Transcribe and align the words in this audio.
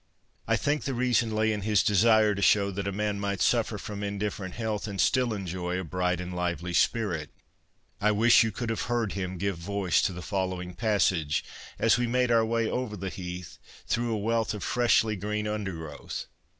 I 0.47 0.55
think 0.55 0.85
the 0.85 0.95
reason 0.95 1.29
lay 1.35 1.53
in 1.53 1.61
his 1.61 1.83
desire 1.83 2.33
to 2.33 2.41
show 2.41 2.71
that 2.71 2.87
a 2.87 2.91
man 2.91 3.19
might 3.19 3.39
suffer 3.39 3.77
from 3.77 4.01
indifferent 4.01 4.55
health 4.55 4.87
and 4.87 4.99
still 4.99 5.31
enjoy 5.31 5.79
a 5.79 5.83
bright 5.83 6.19
and 6.19 6.35
lively 6.35 6.73
spirit. 6.73 7.29
I 8.01 8.11
wish 8.11 8.41
you 8.41 8.51
could 8.51 8.71
have 8.71 8.81
heard 8.89 9.11
him 9.11 9.37
give 9.37 9.59
voice 9.59 10.01
to 10.01 10.11
the 10.11 10.23
following 10.23 10.73
passage, 10.73 11.45
as 11.77 11.99
we 11.99 12.07
made 12.07 12.31
our 12.31 12.43
way 12.43 12.67
over 12.67 12.97
the 12.97 13.09
heath, 13.09 13.59
through 13.85 14.11
a 14.11 14.17
wealth 14.17 14.55
of 14.55 14.63
fresh 14.63 15.03
green 15.03 15.47
undergrowth. 15.47 16.25